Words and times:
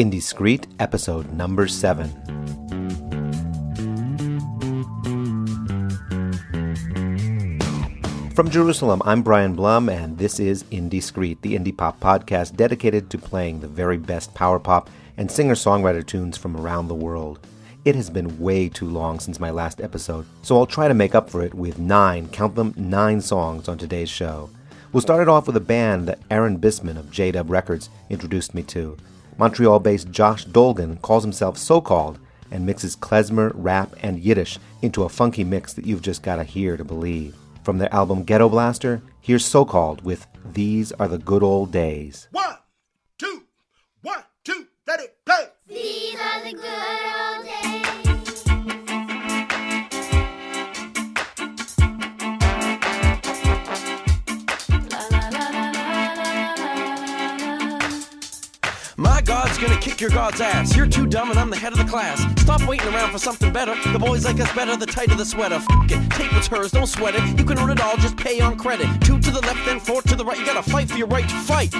Indiscreet, 0.00 0.66
episode 0.78 1.30
number 1.34 1.68
7. 1.68 2.08
From 8.34 8.48
Jerusalem, 8.48 9.02
I'm 9.04 9.20
Brian 9.20 9.52
Blum, 9.54 9.90
and 9.90 10.16
this 10.16 10.40
is 10.40 10.64
Indiscreet, 10.70 11.42
the 11.42 11.54
indie 11.54 11.76
pop 11.76 12.00
podcast 12.00 12.56
dedicated 12.56 13.10
to 13.10 13.18
playing 13.18 13.60
the 13.60 13.68
very 13.68 13.98
best 13.98 14.32
power 14.32 14.58
pop 14.58 14.88
and 15.18 15.30
singer 15.30 15.54
songwriter 15.54 16.06
tunes 16.06 16.38
from 16.38 16.56
around 16.56 16.88
the 16.88 16.94
world. 16.94 17.46
It 17.84 17.94
has 17.94 18.08
been 18.08 18.40
way 18.40 18.70
too 18.70 18.88
long 18.88 19.20
since 19.20 19.38
my 19.38 19.50
last 19.50 19.82
episode, 19.82 20.24
so 20.40 20.56
I'll 20.56 20.64
try 20.64 20.88
to 20.88 20.94
make 20.94 21.14
up 21.14 21.28
for 21.28 21.42
it 21.42 21.52
with 21.52 21.78
nine, 21.78 22.28
count 22.28 22.54
them, 22.54 22.72
nine 22.74 23.20
songs 23.20 23.68
on 23.68 23.76
today's 23.76 24.08
show. 24.08 24.48
We'll 24.94 25.02
start 25.02 25.20
it 25.20 25.28
off 25.28 25.46
with 25.46 25.58
a 25.58 25.60
band 25.60 26.08
that 26.08 26.20
Aaron 26.30 26.58
Bisman 26.58 26.96
of 26.96 27.10
J 27.10 27.32
Dub 27.32 27.50
Records 27.50 27.90
introduced 28.08 28.54
me 28.54 28.62
to. 28.62 28.96
Montreal 29.40 29.80
based 29.80 30.10
Josh 30.10 30.44
Dolgan 30.44 31.00
calls 31.00 31.24
himself 31.24 31.56
so 31.56 31.80
called 31.80 32.18
and 32.50 32.66
mixes 32.66 32.94
klezmer, 32.94 33.52
rap, 33.54 33.96
and 34.02 34.20
Yiddish 34.20 34.58
into 34.82 35.04
a 35.04 35.08
funky 35.08 35.44
mix 35.44 35.72
that 35.72 35.86
you've 35.86 36.02
just 36.02 36.22
gotta 36.22 36.44
hear 36.44 36.76
to 36.76 36.84
believe. 36.84 37.34
From 37.64 37.78
their 37.78 37.90
album 37.90 38.22
Ghetto 38.22 38.50
Blaster, 38.50 39.00
here's 39.22 39.46
So 39.46 39.64
Called 39.64 40.04
with 40.04 40.26
These 40.52 40.92
Are 40.92 41.08
the 41.08 41.16
Good 41.16 41.42
Old 41.42 41.72
Days. 41.72 42.28
One, 42.32 42.58
God's 59.30 59.58
gonna 59.58 59.78
kick 59.78 60.00
your 60.00 60.10
God's 60.10 60.40
ass. 60.40 60.76
You're 60.76 60.88
too 60.88 61.06
dumb 61.06 61.30
and 61.30 61.38
I'm 61.38 61.50
the 61.50 61.56
head 61.56 61.70
of 61.72 61.78
the 61.78 61.84
class. 61.84 62.20
Stop 62.42 62.66
waiting 62.66 62.88
around 62.88 63.12
for 63.12 63.18
something 63.18 63.52
better. 63.52 63.76
The 63.92 63.98
boys 63.98 64.24
like 64.24 64.40
us 64.40 64.52
better, 64.54 64.76
the 64.76 64.86
tighter 64.86 65.14
the 65.14 65.24
sweater. 65.24 65.54
F 65.54 65.66
it, 65.88 66.10
take 66.10 66.32
what's 66.32 66.48
hers, 66.48 66.72
don't 66.72 66.88
sweat 66.88 67.14
it. 67.14 67.38
You 67.38 67.44
can 67.44 67.56
earn 67.60 67.70
it 67.70 67.80
all, 67.80 67.96
just 67.96 68.16
pay 68.16 68.40
on 68.40 68.58
credit. 68.58 68.88
Two 69.02 69.20
to 69.20 69.30
the 69.30 69.40
left, 69.42 69.64
then 69.64 69.78
four 69.78 70.02
to 70.02 70.16
the 70.16 70.24
right. 70.24 70.36
You 70.36 70.44
gotta 70.44 70.68
fight 70.68 70.90
for 70.90 70.98
your 70.98 71.06
right 71.06 71.28
to 71.28 71.34
fight. 71.36 71.70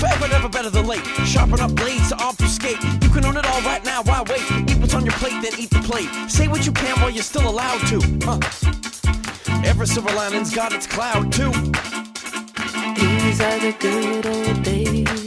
Forever, 0.00 0.26
never 0.26 0.48
better 0.48 0.68
than 0.68 0.88
late. 0.88 1.06
Sharpen 1.24 1.60
up 1.60 1.72
blades 1.76 2.08
to 2.08 2.16
obfuscate. 2.16 2.82
You 3.00 3.10
can 3.10 3.24
earn 3.24 3.36
it 3.36 3.46
all 3.46 3.60
right 3.60 3.84
now, 3.84 4.02
why 4.02 4.24
wait? 4.28 4.42
Eat 4.68 4.78
what's 4.78 4.94
on 4.94 5.04
your 5.04 5.14
plate, 5.14 5.40
then 5.40 5.52
eat 5.60 5.70
the 5.70 5.82
plate. 5.82 6.10
Say 6.28 6.48
what 6.48 6.66
you 6.66 6.72
can 6.72 7.00
while 7.00 7.10
you're 7.10 7.22
still 7.22 7.48
allowed 7.48 7.78
to. 7.90 8.00
Huh. 8.24 8.40
Every 9.64 9.86
silver 9.86 10.12
lining's 10.16 10.52
got 10.52 10.72
its 10.72 10.88
cloud, 10.88 11.30
too. 11.30 11.52
These 12.98 13.40
are 13.40 13.58
the 13.60 13.76
good 13.78 14.26
old 14.26 14.64
days. 14.64 15.25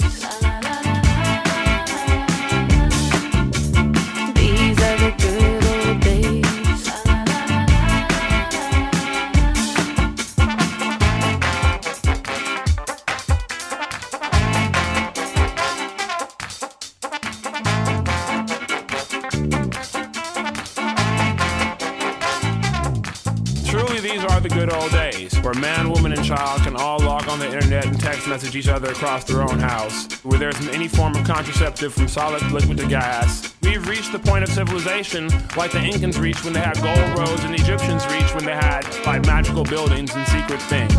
Child 26.30 26.62
can 26.62 26.76
all 26.76 27.00
log 27.00 27.28
on 27.28 27.40
the 27.40 27.46
internet 27.48 27.88
and 27.88 28.00
text 28.00 28.28
message 28.28 28.56
each 28.56 28.68
other 28.68 28.92
across 28.92 29.24
their 29.24 29.42
own 29.42 29.58
house, 29.58 30.06
where 30.24 30.38
there's 30.38 30.68
any 30.68 30.88
form 30.88 31.16
of 31.16 31.26
contraceptive 31.26 31.92
from 31.92 32.08
solid 32.08 32.40
liquid 32.52 32.78
to 32.78 32.86
gas. 32.86 33.56
We've 33.64 33.88
reached 33.88 34.12
the 34.12 34.20
point 34.20 34.44
of 34.44 34.50
civilization 34.50 35.30
like 35.58 35.72
the 35.72 35.80
Incans 35.80 36.22
reached 36.22 36.44
when 36.44 36.54
they 36.54 36.60
had 36.60 36.76
gold 36.84 37.18
roads 37.18 37.44
and 37.44 37.56
the 37.56 37.60
Egyptians 37.60 38.06
reached 38.14 38.36
when 38.36 38.46
they 38.46 38.54
had 38.54 38.86
like 39.08 39.26
magical 39.26 39.64
buildings 39.64 40.14
and 40.14 40.28
secret 40.28 40.62
things. 40.70 40.94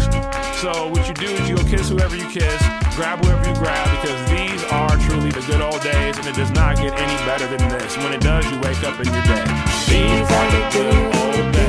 So 0.59 0.89
what 0.89 1.07
you 1.07 1.15
do 1.15 1.31
is 1.31 1.49
you'll 1.49 1.71
kiss 1.71 1.89
whoever 1.89 2.17
you 2.17 2.27
kiss, 2.27 2.61
grab 2.97 3.25
whoever 3.25 3.49
you 3.49 3.55
grab, 3.55 3.87
because 4.03 4.19
these 4.35 4.65
are 4.73 4.99
truly 5.07 5.31
the 5.31 5.47
good 5.47 5.61
old 5.61 5.81
days, 5.81 6.19
and 6.19 6.27
it 6.27 6.35
does 6.35 6.51
not 6.51 6.75
get 6.75 6.93
any 6.99 7.17
better 7.25 7.47
than 7.47 7.69
this. 7.69 7.97
When 7.99 8.13
it 8.13 8.21
does, 8.21 8.45
you 8.51 8.59
wake 8.67 8.83
up 8.83 8.99
and 8.99 9.07
you're 9.07 9.23
dead. 9.31 9.47
These 9.87 10.27
are 10.27 10.51
the 10.51 10.63
good 10.75 11.15
old 11.15 11.53
days. 11.55 11.60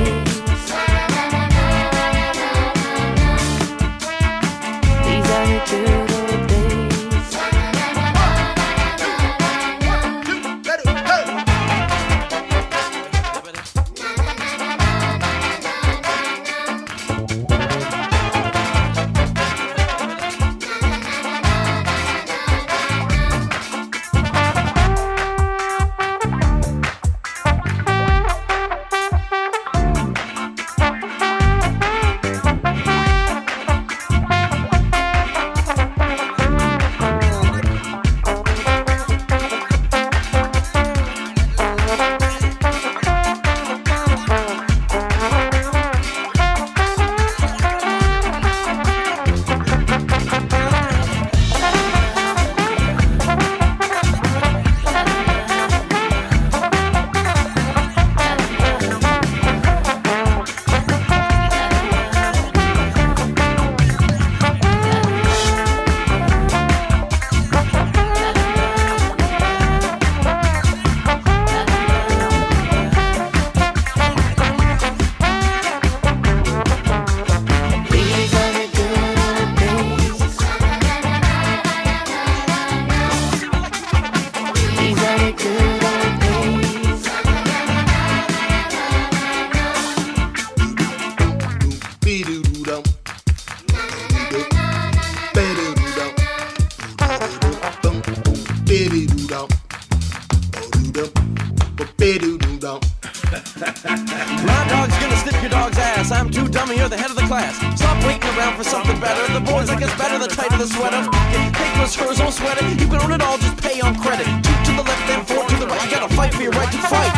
I'm 106.21 106.29
too 106.29 106.47
dumb 106.47 106.69
and 106.69 106.77
you're 106.77 106.87
the 106.87 106.97
head 106.97 107.09
of 107.09 107.15
the 107.15 107.25
class. 107.25 107.57
Stop 107.75 107.97
waiting 108.05 108.29
around 108.37 108.55
for 108.55 108.63
something 108.63 108.93
better. 108.99 109.25
The 109.33 109.41
boys 109.41 109.69
like 109.69 109.81
us 109.81 109.89
better, 109.97 110.19
the 110.19 110.27
tighter 110.27 110.55
the 110.55 110.67
sweater. 110.67 111.01
F 111.01 111.09
it, 111.09 111.53
take 111.57 111.73
what's 111.81 111.95
hers, 111.95 112.19
don't 112.19 112.31
sweat 112.31 112.61
it. 112.61 112.79
You 112.79 112.85
can 112.85 113.01
earn 113.01 113.13
it 113.13 113.23
all, 113.23 113.39
just 113.39 113.57
pay 113.57 113.81
on 113.81 113.97
credit. 113.97 114.27
Two 114.45 114.53
to 114.69 114.71
the 114.77 114.83
left, 114.85 115.07
then 115.09 115.25
four 115.25 115.43
to 115.49 115.55
the 115.55 115.65
right. 115.65 115.83
You 115.83 115.89
gotta 115.89 116.13
fight 116.13 116.31
for 116.31 116.43
your 116.43 116.51
right 116.51 116.71
to 116.71 116.77
fight. 116.77 117.09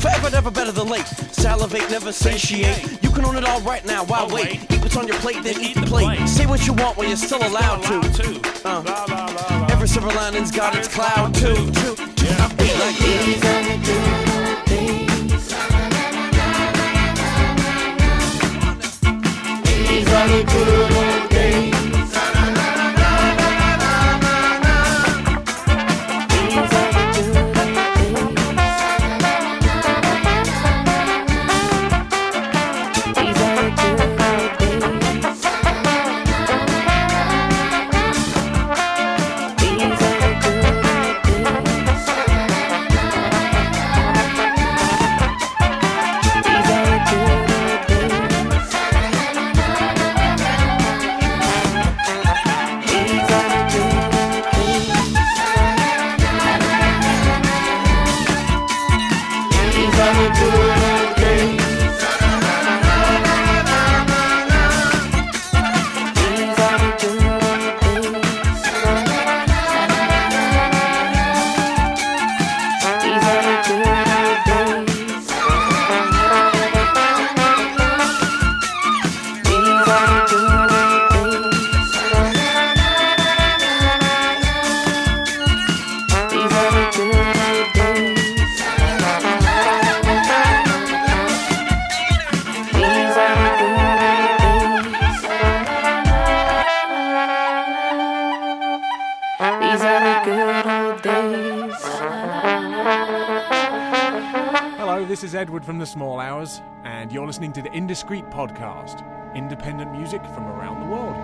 Forever, 0.00 0.30
never 0.30 0.50
better 0.50 0.72
than 0.72 0.88
late. 0.88 1.04
Salivate, 1.30 1.90
never 1.90 2.10
satiate. 2.10 3.02
You 3.02 3.10
can 3.10 3.26
own 3.26 3.36
it 3.36 3.44
all 3.44 3.60
right 3.60 3.84
now, 3.84 4.02
why 4.06 4.26
wait? 4.32 4.64
Eat 4.72 4.80
what's 4.80 4.96
on 4.96 5.06
your 5.06 5.18
plate, 5.18 5.42
then 5.42 5.60
eat 5.60 5.74
the 5.74 5.84
plate. 5.84 6.26
Say 6.26 6.46
what 6.46 6.66
you 6.66 6.72
want 6.72 6.96
when 6.96 7.08
you're 7.08 7.18
still 7.18 7.46
allowed 7.46 7.82
to. 7.82 8.00
Uh, 8.64 9.68
every 9.70 9.88
silver 9.88 10.08
lining's 10.08 10.50
got 10.50 10.74
its 10.74 10.88
cloud, 10.88 11.34
too. 11.34 11.54
too, 11.54 11.94
too. 11.94 12.32
I 12.32 12.48
beat 12.56 12.76
like 12.80 12.96
These 12.96 13.44
are 13.44 13.62
the 13.62 13.76
good 13.84 15.05
old 19.88 20.04
days. 20.04 20.06
These 20.06 21.25
listening 107.36 107.52
to 107.52 107.60
the 107.60 107.76
Indiscreet 107.76 108.24
Podcast, 108.30 109.04
independent 109.34 109.92
music 109.92 110.24
from 110.28 110.46
around 110.46 110.80
the 110.80 110.86
world. 110.86 111.15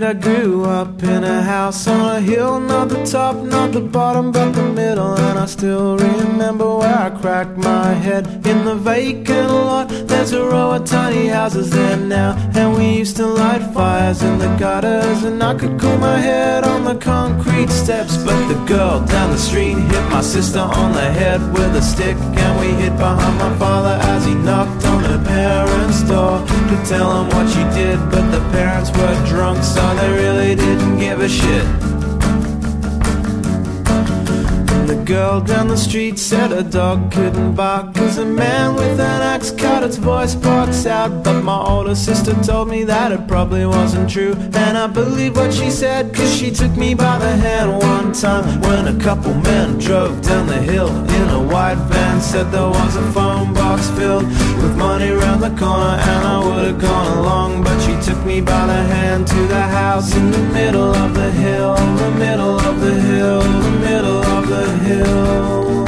street. 0.00 0.08
I 0.08 0.12
grew 0.14 0.64
up 0.64 1.02
in 1.02 1.24
a 1.24 1.42
house 1.42 1.86
on 1.86 2.16
a 2.16 2.20
hill, 2.20 2.60
not 2.60 2.88
the 2.88 3.04
top, 3.04 3.36
not 3.36 3.72
the 3.72 3.80
bottom, 3.80 4.32
but 4.32 4.52
the 4.52 4.62
middle. 4.62 5.14
And 5.14 5.38
I 5.38 5.46
still 5.46 5.96
remember 5.96 6.76
where 6.78 6.94
I 6.94 7.10
cracked 7.10 7.56
my 7.56 7.92
head 7.92 8.26
in 8.46 8.64
the 8.64 8.74
vacant 8.74 9.50
lot. 9.50 9.88
There's 9.88 10.32
a 10.32 10.44
row 10.44 10.72
of 10.72 10.84
tiny 10.84 11.28
houses 11.28 11.70
there 11.70 11.96
now, 11.96 12.36
and 12.54 12.76
we 12.76 12.98
used 12.98 13.16
to 13.16 13.26
light 13.26 13.59
fires 13.72 14.22
in 14.22 14.38
the 14.38 14.48
gutters, 14.56 15.24
and 15.24 15.42
I 15.42 15.54
could 15.54 15.78
cool 15.80 15.96
my 15.98 16.18
head 16.18 16.64
on 16.64 16.84
the 16.84 16.94
concrete 16.94 17.70
steps. 17.70 18.16
But 18.16 18.38
the 18.48 18.58
girl 18.66 19.04
down 19.04 19.30
the 19.30 19.38
street 19.38 19.74
hit 19.74 20.04
my 20.10 20.20
sister 20.20 20.60
on 20.60 20.92
the 20.92 21.10
head 21.20 21.40
with 21.52 21.74
a 21.76 21.82
stick, 21.82 22.16
and 22.16 22.60
we 22.60 22.68
hid 22.82 22.96
behind 22.96 23.38
my 23.38 23.56
father 23.58 23.98
as 24.12 24.24
he 24.24 24.34
knocked 24.34 24.84
on 24.86 25.04
her 25.04 25.22
parents' 25.24 26.02
door 26.02 26.40
to 26.70 26.76
tell 26.86 27.08
him 27.18 27.28
what 27.34 27.48
she 27.48 27.62
did. 27.78 27.98
But 28.10 28.30
the 28.30 28.40
parents 28.50 28.90
were 28.90 29.26
drunk, 29.26 29.62
so 29.62 29.82
they 29.94 30.10
really 30.10 30.54
didn't 30.54 30.98
give 30.98 31.20
a 31.20 31.28
shit. 31.28 31.89
Girl 35.10 35.40
down 35.40 35.66
the 35.66 35.76
street 35.76 36.16
said 36.20 36.52
a 36.52 36.62
dog 36.62 37.10
couldn't 37.10 37.56
bark. 37.56 37.92
Cause 37.96 38.18
a 38.18 38.24
man 38.24 38.76
with 38.76 39.00
an 39.00 39.22
axe 39.34 39.50
cut 39.50 39.82
its 39.82 39.96
voice 39.96 40.36
box 40.36 40.86
out. 40.86 41.24
But 41.24 41.42
my 41.42 41.58
older 41.58 41.96
sister 41.96 42.32
told 42.44 42.68
me 42.68 42.84
that 42.84 43.10
it 43.10 43.26
probably 43.26 43.66
wasn't 43.66 44.08
true. 44.08 44.34
And 44.54 44.78
I 44.78 44.86
believe 44.86 45.34
what 45.34 45.52
she 45.52 45.68
said 45.68 46.14
Cause 46.14 46.32
she 46.32 46.52
took 46.52 46.76
me 46.76 46.94
by 46.94 47.18
the 47.18 47.32
hand 47.44 47.72
one 47.78 48.12
time. 48.12 48.60
When 48.60 48.86
a 48.86 48.96
couple 49.02 49.34
men 49.34 49.78
drove 49.78 50.22
down 50.22 50.46
the 50.46 50.62
hill 50.62 50.90
in 51.18 51.28
a 51.28 51.42
white 51.42 51.82
van 51.90 52.20
Said 52.20 52.52
there 52.52 52.68
was 52.68 52.94
a 52.94 53.06
phone 53.10 53.52
box 53.52 53.90
filled 53.98 54.26
with 54.62 54.76
money 54.76 55.10
round 55.10 55.42
the 55.42 55.54
corner 55.58 55.96
And 56.10 56.22
I 56.34 56.38
would 56.46 56.64
have 56.68 56.80
gone 56.80 57.18
along. 57.18 57.64
But 57.64 57.78
she 57.80 57.94
took 58.06 58.24
me 58.24 58.40
by 58.40 58.64
the 58.66 58.82
hand 58.94 59.26
to 59.26 59.40
the 59.48 59.62
house 59.80 60.14
in 60.14 60.30
the 60.30 60.44
middle 60.58 60.94
of 60.94 61.14
the 61.14 61.32
hill 61.32 61.74
The 61.74 62.10
middle 62.12 62.60
of 62.60 62.80
the 62.80 62.94
hill, 62.94 63.40
the 63.40 63.70
middle 63.88 64.19
the 64.50 64.66
hill. 64.78 65.86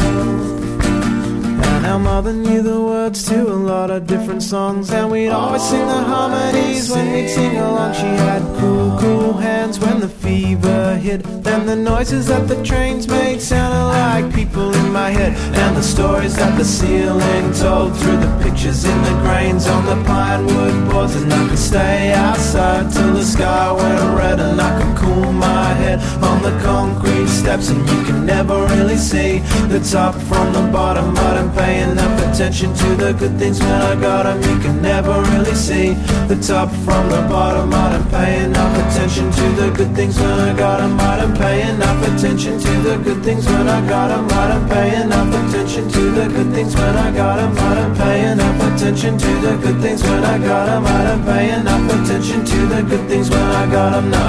And 1.66 1.87
our 1.87 1.99
mother 1.99 2.33
knew 2.33 2.62
the 2.62 2.81
words 2.81 3.26
to 3.28 3.42
a 3.42 3.59
lot 3.73 3.90
of 3.90 4.07
different 4.07 4.42
songs. 4.42 4.90
And 4.92 5.11
we'd 5.11 5.31
always 5.31 5.62
sing 5.62 5.87
the 5.87 6.02
harmonies 6.12 6.88
when 6.88 7.12
we'd 7.12 7.28
sing 7.28 7.57
along. 7.57 7.95
She 7.95 8.11
had 8.26 8.42
cool, 8.61 8.97
cool 9.00 9.33
hands 9.33 9.81
when 9.81 9.99
the 9.99 10.09
fever 10.22 10.96
hit 10.96 11.22
Then 11.42 11.66
the 11.66 11.74
noises 11.74 12.28
that 12.28 12.46
the 12.46 12.62
trains 12.62 13.08
made 13.08 13.40
sounded 13.40 13.86
like 13.98 14.34
people 14.34 14.72
in 14.72 14.92
my 14.92 15.10
head 15.10 15.32
And 15.58 15.76
the 15.76 15.82
stories 15.82 16.34
that 16.36 16.56
the 16.56 16.64
ceiling 16.64 17.52
told 17.52 17.96
through 17.98 18.18
the 18.18 18.32
pictures 18.42 18.84
in 18.84 18.98
the 19.02 19.16
grains 19.24 19.66
on 19.66 19.84
the 19.84 19.98
pine 20.04 20.46
wood 20.46 20.76
boards 20.88 21.16
And 21.16 21.32
I 21.32 21.48
could 21.48 21.58
stay 21.58 22.12
outside 22.12 22.92
till 22.92 23.12
the 23.14 23.24
sky 23.24 23.72
went 23.72 24.16
red 24.16 24.38
And 24.38 24.60
I 24.60 24.70
could 24.78 24.96
cool 25.02 25.32
my 25.32 25.68
head 25.82 25.98
on 26.22 26.40
the 26.42 26.54
concrete 26.62 27.28
steps 27.28 27.68
And 27.70 27.80
you 27.90 28.04
can 28.04 28.24
never 28.24 28.66
really 28.74 28.96
see 28.96 29.40
the 29.74 29.80
top 29.80 30.14
from 30.14 30.52
the 30.52 30.64
bottom 30.72 31.14
But 31.14 31.36
I'm 31.36 31.52
paying 31.52 31.90
enough 31.90 32.16
attention 32.28 32.72
to 32.74 32.88
the 32.94 33.12
good 33.12 33.36
things 33.38 33.58
when 33.58 33.80
I 33.90 33.94
got 33.96 34.26
'em. 34.26 34.40
You 34.42 34.56
can 34.64 34.80
never 34.80 35.14
really 35.32 35.56
see 35.68 35.94
the 36.28 36.36
top 36.36 36.70
from 36.84 37.02
the 37.10 37.22
bottom 37.28 37.70
But 37.70 37.92
I'm 37.96 38.06
paying 38.08 38.50
enough 38.50 38.74
attention 38.84 39.30
to 39.32 39.46
the 39.60 39.70
good 39.78 39.92
things 39.96 40.12
when 40.19 40.38
I 40.40 40.52
got 40.54 40.81
'em. 40.81 40.99
I 41.00 41.21
didn't 41.21 41.37
pay 41.38 41.62
enough 41.71 42.00
attention 42.09 42.59
to 42.59 42.73
the 42.83 42.97
good 42.99 43.23
things 43.23 43.47
when 43.47 43.69
I 43.69 43.81
got 43.88 44.11
'em. 44.11 44.26
I 44.31 44.52
didn't 44.52 44.69
pay 44.69 45.02
enough 45.02 45.31
attention 45.40 45.88
to 45.88 46.11
the 46.11 46.28
good 46.28 46.52
things 46.52 46.75
when 46.75 46.97
I 46.97 47.11
got 47.11 47.38
'em. 47.38 47.52
I 47.59 47.75
didn't 47.75 47.97
pay 47.97 48.33
enough 48.33 48.61
attention 48.75 49.19
to 49.19 49.40
the 49.40 49.57
good 49.57 49.81
things 49.81 50.02
when 50.02 50.25
I 50.25 50.38
got 50.38 50.69
'em. 50.69 50.87
I 50.87 51.04
didn't 51.07 51.25
pay 51.25 51.50
enough 51.61 51.87
attention 51.97 52.45
to 52.45 52.66
the 52.66 52.83
good 52.83 53.09
things 53.09 53.31
when 53.31 53.40
I 53.40 53.66
got 53.71 53.95
'em. 53.95 54.11
No. 54.11 54.28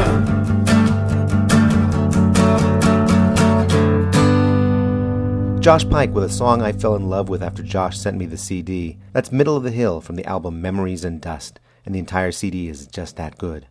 Josh 5.59 5.87
Pyke 5.89 6.13
with 6.13 6.25
a 6.25 6.29
song 6.29 6.61
I 6.61 6.73
fell 6.73 6.93
in 6.95 7.09
love 7.09 7.29
with 7.29 7.41
after 7.41 7.63
Josh 7.63 7.97
sent 7.97 8.17
me 8.17 8.25
the 8.25 8.37
CD. 8.37 8.97
That's 9.13 9.31
Middle 9.31 9.55
of 9.55 9.63
the 9.63 9.71
Hill 9.71 10.01
from 10.01 10.17
the 10.17 10.25
album 10.25 10.61
Memories 10.61 11.05
and 11.05 11.21
Dust, 11.21 11.61
and 11.85 11.95
the 11.95 11.99
entire 11.99 12.33
CD 12.33 12.67
is 12.67 12.85
just 12.85 13.15
that 13.15 13.37
good. 13.37 13.67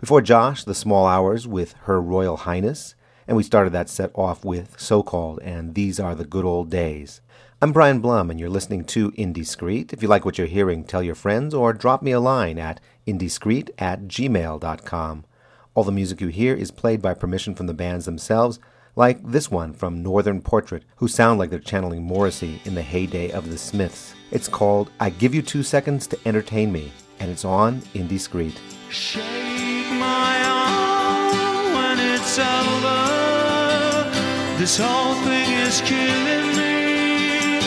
Before 0.00 0.22
Josh, 0.22 0.64
The 0.64 0.74
Small 0.74 1.06
Hours 1.06 1.46
with 1.46 1.74
Her 1.82 2.00
Royal 2.00 2.38
Highness, 2.38 2.94
and 3.28 3.36
we 3.36 3.42
started 3.42 3.74
that 3.74 3.90
set 3.90 4.10
off 4.14 4.46
with 4.46 4.80
So 4.80 5.02
Called 5.02 5.40
and 5.42 5.74
These 5.74 6.00
Are 6.00 6.14
the 6.14 6.24
Good 6.24 6.46
Old 6.46 6.70
Days. 6.70 7.20
I'm 7.60 7.70
Brian 7.74 8.00
Blum, 8.00 8.30
and 8.30 8.40
you're 8.40 8.48
listening 8.48 8.84
to 8.84 9.12
Indiscreet. 9.18 9.92
If 9.92 10.00
you 10.00 10.08
like 10.08 10.24
what 10.24 10.38
you're 10.38 10.46
hearing, 10.46 10.84
tell 10.84 11.02
your 11.02 11.14
friends 11.14 11.52
or 11.52 11.74
drop 11.74 12.00
me 12.00 12.12
a 12.12 12.18
line 12.18 12.58
at 12.58 12.80
indiscreet 13.06 13.68
at 13.76 14.04
gmail.com. 14.04 15.24
All 15.74 15.84
the 15.84 15.92
music 15.92 16.22
you 16.22 16.28
hear 16.28 16.54
is 16.54 16.70
played 16.70 17.02
by 17.02 17.12
permission 17.12 17.54
from 17.54 17.66
the 17.66 17.74
bands 17.74 18.06
themselves 18.06 18.58
like 18.96 19.22
this 19.22 19.50
one 19.50 19.74
from 19.74 20.02
Northern 20.02 20.40
Portrait, 20.40 20.84
who 20.96 21.08
sound 21.08 21.38
like 21.38 21.50
they're 21.50 21.58
channeling 21.58 22.04
Morrissey 22.04 22.62
in 22.64 22.74
the 22.74 22.80
heyday 22.80 23.30
of 23.32 23.50
the 23.50 23.58
Smiths. 23.58 24.14
It's 24.30 24.48
called 24.48 24.90
I 24.98 25.10
Give 25.10 25.34
You 25.34 25.42
Two 25.42 25.62
Seconds 25.62 26.06
to 26.06 26.18
Entertain 26.24 26.72
Me, 26.72 26.90
and 27.18 27.30
it's 27.30 27.44
on 27.44 27.82
Indiscreet. 27.92 28.58
Shake 28.88 29.49
my 30.00 30.34
arm 30.48 31.74
when 31.76 31.96
it's 32.14 32.38
over. 32.38 33.00
This 34.58 34.78
whole 34.78 35.14
thing 35.26 35.48
is 35.66 35.80
killing 35.82 36.48
me. 36.60 37.60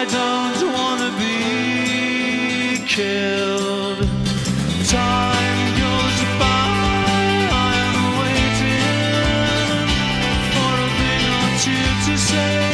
I 0.00 0.02
don't 0.18 0.60
want 0.76 0.98
to 1.06 1.10
be 1.24 2.86
killed. 2.96 4.00
Time 4.88 5.62
goes 5.84 6.18
by. 6.40 6.66
I'm 7.66 7.96
waiting 8.22 9.88
for 10.54 10.72
a 10.86 10.90
thing 10.98 11.24
or 11.40 11.48
two 11.64 11.88
to 12.06 12.14
say. 12.18 12.73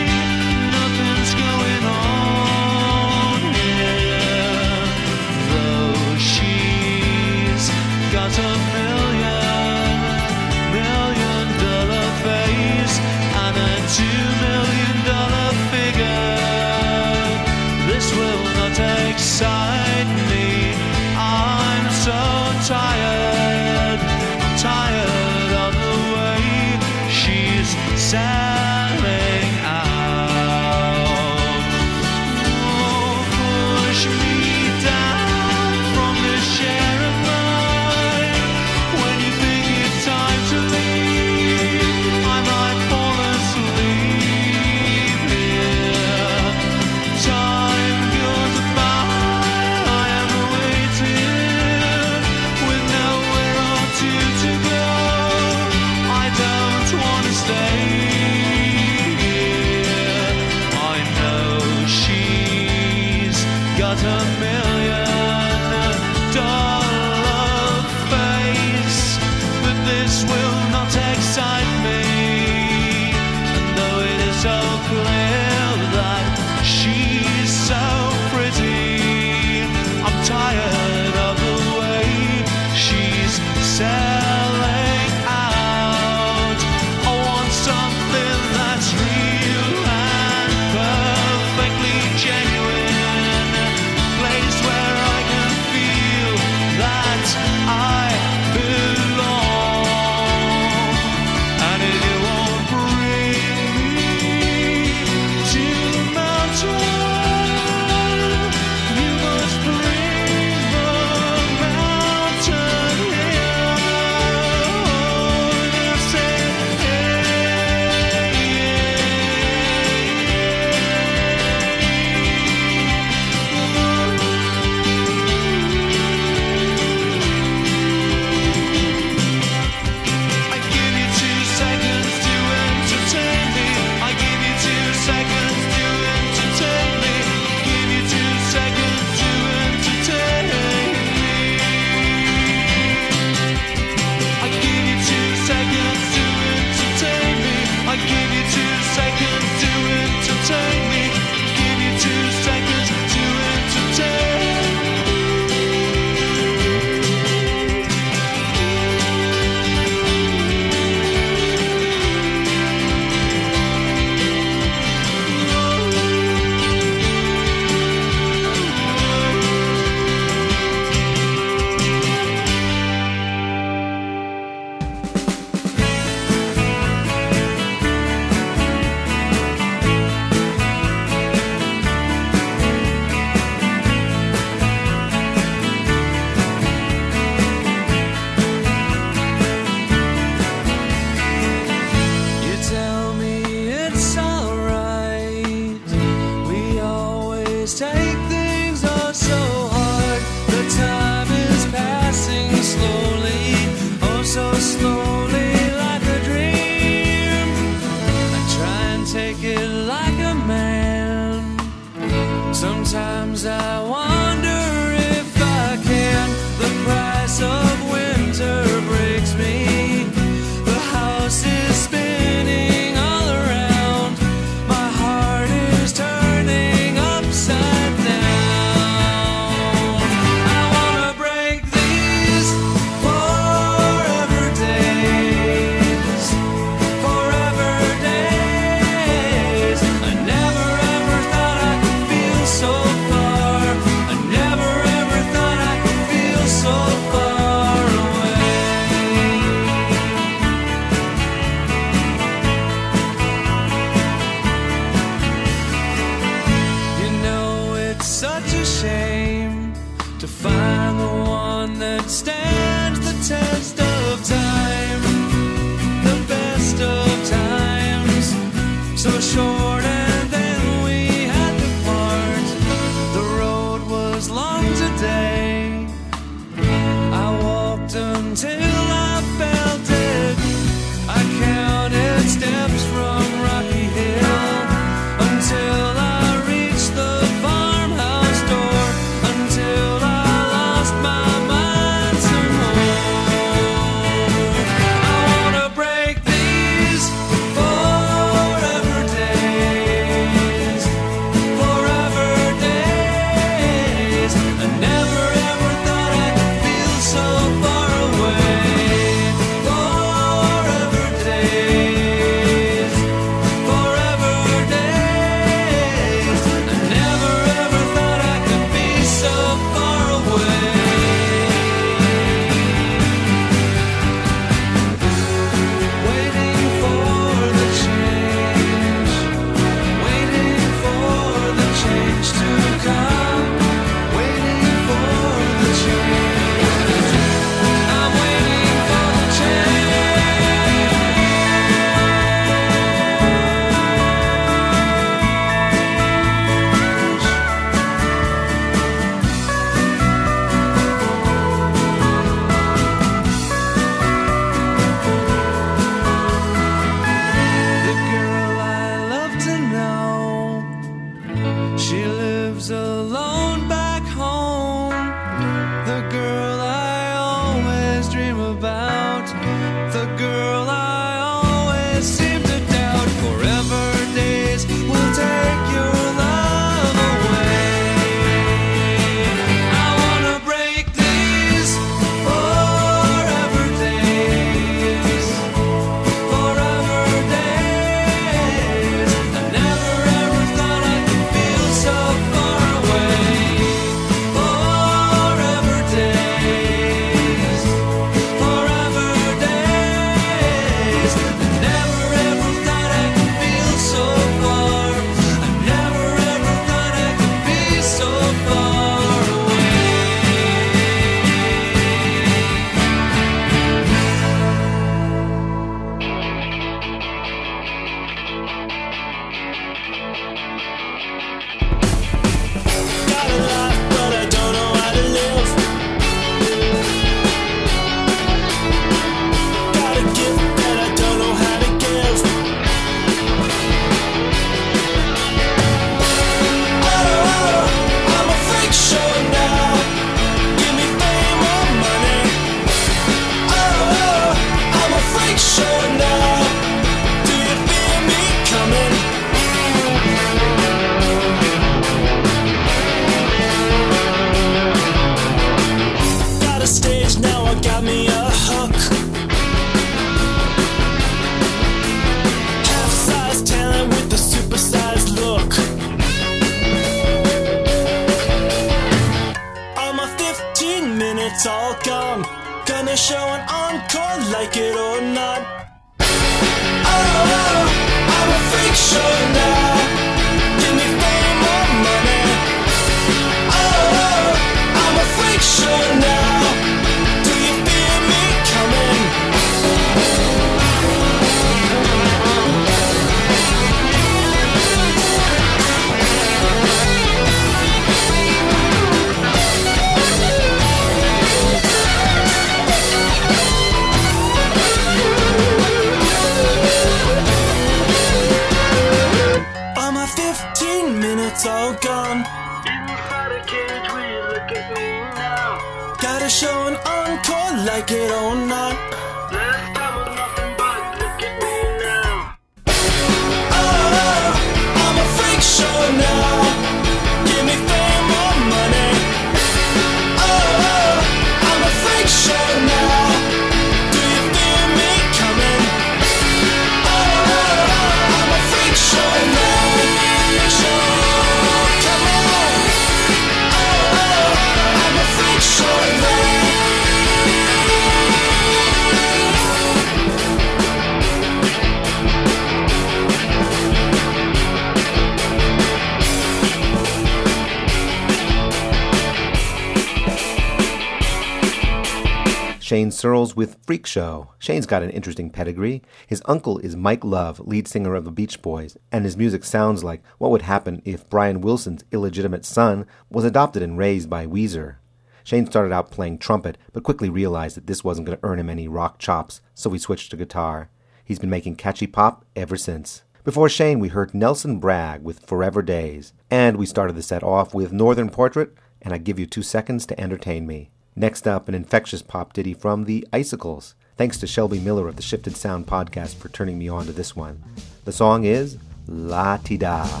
Shane 562.64 562.90
Searles 562.90 563.36
with 563.36 563.58
Freak 563.66 563.84
Show. 563.84 564.30
Shane's 564.38 564.64
got 564.64 564.82
an 564.82 564.88
interesting 564.88 565.28
pedigree. 565.28 565.82
His 566.06 566.22
uncle 566.24 566.56
is 566.60 566.74
Mike 566.74 567.04
Love, 567.04 567.38
lead 567.40 567.68
singer 567.68 567.94
of 567.94 568.06
the 568.06 568.10
Beach 568.10 568.40
Boys, 568.40 568.78
and 568.90 569.04
his 569.04 569.18
music 569.18 569.44
sounds 569.44 569.84
like 569.84 570.02
what 570.16 570.30
would 570.30 570.40
happen 570.40 570.80
if 570.82 571.06
Brian 571.10 571.42
Wilson's 571.42 571.84
illegitimate 571.92 572.46
son 572.46 572.86
was 573.10 573.26
adopted 573.26 573.62
and 573.62 573.76
raised 573.76 574.08
by 574.08 574.26
Weezer. 574.26 574.76
Shane 575.24 575.44
started 575.44 575.74
out 575.74 575.90
playing 575.90 576.16
trumpet, 576.16 576.56
but 576.72 576.84
quickly 576.84 577.10
realized 577.10 577.54
that 577.58 577.66
this 577.66 577.84
wasn't 577.84 578.06
going 578.06 578.16
to 578.16 578.26
earn 578.26 578.38
him 578.38 578.48
any 578.48 578.66
rock 578.66 578.98
chops, 578.98 579.42
so 579.52 579.68
he 579.68 579.78
switched 579.78 580.10
to 580.12 580.16
guitar. 580.16 580.70
He's 581.04 581.18
been 581.18 581.28
making 581.28 581.56
catchy 581.56 581.86
pop 581.86 582.24
ever 582.34 582.56
since. 582.56 583.02
Before 583.24 583.50
Shane, 583.50 583.78
we 583.78 583.88
heard 583.88 584.14
Nelson 584.14 584.58
Bragg 584.58 585.02
with 585.02 585.26
Forever 585.26 585.60
Days, 585.60 586.14
and 586.30 586.56
we 586.56 586.64
started 586.64 586.96
the 586.96 587.02
set 587.02 587.22
off 587.22 587.52
with 587.52 587.74
Northern 587.74 588.08
Portrait 588.08 588.54
and 588.84 588.92
I 588.92 588.98
give 588.98 589.18
you 589.18 589.26
two 589.26 589.42
seconds 589.42 589.86
to 589.86 589.98
entertain 589.98 590.46
me. 590.46 590.70
Next 590.96 591.26
up, 591.26 591.48
an 591.48 591.54
infectious 591.54 592.02
pop 592.02 592.32
ditty 592.32 592.54
from 592.54 592.84
the 592.84 593.06
Icicles. 593.12 593.74
Thanks 593.96 594.18
to 594.18 594.28
Shelby 594.28 594.60
Miller 594.60 594.86
of 594.86 594.94
the 594.96 595.02
Shifted 595.02 595.36
Sound 595.36 595.66
podcast 595.66 596.14
for 596.14 596.28
turning 596.28 596.58
me 596.58 596.68
on 596.68 596.86
to 596.86 596.92
this 596.92 597.16
one. 597.16 597.42
The 597.84 597.92
song 597.92 598.24
is 598.24 598.58
La 598.86 599.36
Ti 599.38 599.56
Da. 599.56 600.00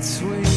Between 0.00 0.49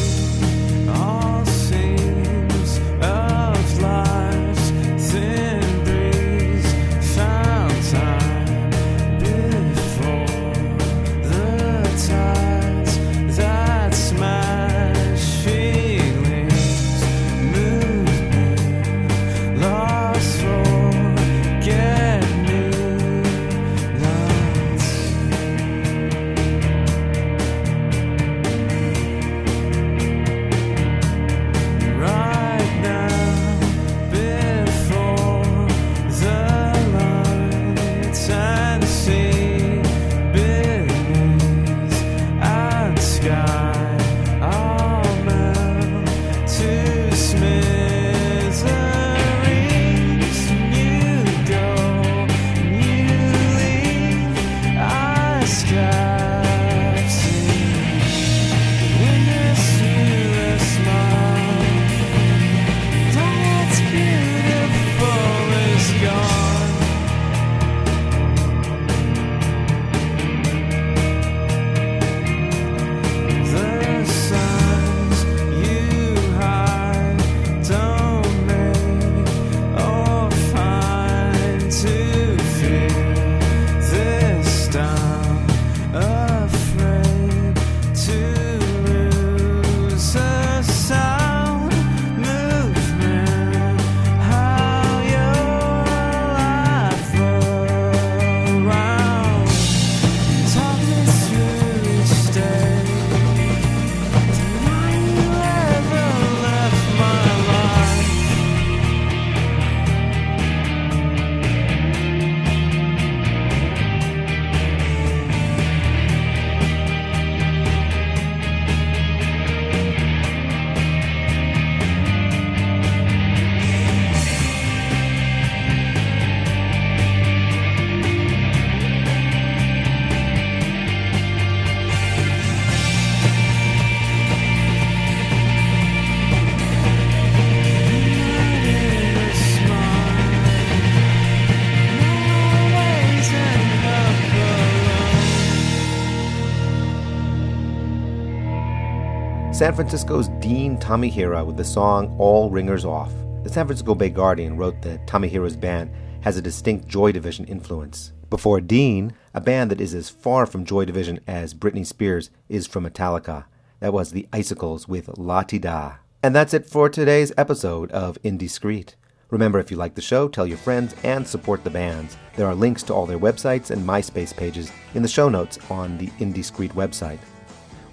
San 149.54 149.72
Francisco's 149.72 150.26
Dean 150.40 150.76
Tamihira 150.78 151.46
with 151.46 151.56
the 151.56 151.62
song 151.62 152.12
All 152.18 152.50
Ringers 152.50 152.84
Off. 152.84 153.12
The 153.44 153.48
San 153.48 153.66
Francisco 153.66 153.94
Bay 153.94 154.08
Guardian 154.08 154.56
wrote 154.56 154.82
that 154.82 155.06
Tamihira's 155.06 155.56
band 155.56 155.92
has 156.22 156.36
a 156.36 156.42
distinct 156.42 156.88
Joy 156.88 157.12
Division 157.12 157.44
influence. 157.44 158.12
Before 158.30 158.60
Dean, 158.60 159.12
a 159.32 159.40
band 159.40 159.70
that 159.70 159.80
is 159.80 159.94
as 159.94 160.10
far 160.10 160.44
from 160.46 160.64
Joy 160.64 160.86
Division 160.86 161.20
as 161.28 161.54
Britney 161.54 161.86
Spears 161.86 162.30
is 162.48 162.66
from 162.66 162.84
Metallica. 162.84 163.44
That 163.78 163.92
was 163.92 164.10
the 164.10 164.26
Icicles 164.32 164.88
with 164.88 165.16
La 165.18 165.42
Ti 165.44 165.60
Da. 165.60 165.98
And 166.20 166.34
that's 166.34 166.52
it 166.52 166.66
for 166.66 166.88
today's 166.88 167.32
episode 167.38 167.92
of 167.92 168.18
Indiscreet. 168.24 168.96
Remember, 169.30 169.60
if 169.60 169.70
you 169.70 169.76
like 169.76 169.94
the 169.94 170.02
show, 170.02 170.26
tell 170.26 170.48
your 170.48 170.58
friends 170.58 170.96
and 171.04 171.24
support 171.24 171.62
the 171.62 171.70
bands. 171.70 172.16
There 172.34 172.48
are 172.48 172.56
links 172.56 172.82
to 172.84 172.92
all 172.92 173.06
their 173.06 173.20
websites 173.20 173.70
and 173.70 173.86
MySpace 173.86 174.36
pages 174.36 174.72
in 174.94 175.02
the 175.02 175.08
show 175.08 175.28
notes 175.28 175.60
on 175.70 175.96
the 175.96 176.10
Indiscreet 176.18 176.72
website. 176.72 177.20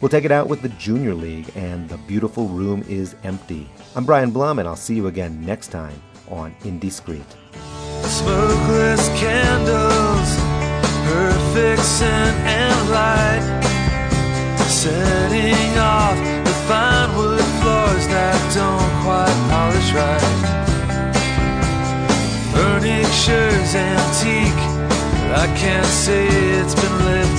We'll 0.02 0.10
take 0.10 0.26
it 0.26 0.32
out 0.32 0.48
with 0.48 0.64
the 0.64 0.70
Junior 0.70 1.14
League, 1.14 1.52
and 1.56 1.88
the 1.88 1.98
beautiful 1.98 2.48
room 2.48 2.84
is 2.90 3.16
empty. 3.24 3.70
I'm 3.96 4.04
Brian 4.04 4.32
Blum, 4.32 4.58
and 4.58 4.68
I'll 4.68 4.76
see 4.76 4.96
you 4.96 5.06
again 5.06 5.46
next 5.46 5.68
time 5.68 6.02
on 6.28 6.56
Indiscreet. 6.66 7.24
Smokeless 8.02 9.10
candles, 9.10 10.36
perfect 11.06 11.84
scent 11.84 12.36
and 12.48 12.90
light. 12.90 13.62
Setting 14.58 15.78
off 15.78 16.18
the 16.46 16.54
fine 16.66 17.16
wood 17.16 17.46
floors 17.62 18.08
that 18.08 18.42
don't 18.58 18.92
quite 19.06 19.38
polish 19.54 19.94
right. 19.94 20.42
Furniture's 22.50 23.76
antique, 23.76 24.64
but 25.22 25.38
I 25.38 25.48
can't 25.56 25.86
say 25.86 26.26
it's 26.28 26.74
been 26.74 27.06
lived 27.06 27.31